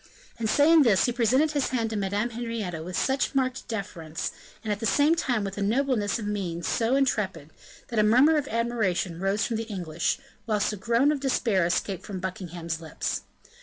And 0.39 0.49
saying 0.49 0.81
this, 0.81 1.05
he 1.05 1.11
presented 1.11 1.51
his 1.51 1.69
hand 1.69 1.91
to 1.91 1.95
Madame 1.95 2.31
Henrietta 2.31 2.81
with 2.81 2.97
such 2.97 3.35
marked 3.35 3.67
deference, 3.67 4.31
and 4.63 4.71
at 4.73 4.79
the 4.79 4.87
same 4.87 5.13
time 5.13 5.43
with 5.43 5.59
a 5.59 5.61
nobleness 5.61 6.17
of 6.17 6.25
mien 6.25 6.63
so 6.63 6.95
intrepid, 6.95 7.51
that 7.89 7.99
a 7.99 8.03
murmur 8.03 8.35
of 8.35 8.47
admiration 8.47 9.19
rose 9.19 9.45
from 9.45 9.57
the 9.57 9.67
English, 9.69 10.17
whilst 10.47 10.73
a 10.73 10.75
groan 10.75 11.11
of 11.11 11.19
despair 11.19 11.67
escaped 11.67 12.03
from 12.03 12.19
Buckingham's 12.19 12.81
lips. 12.81 13.21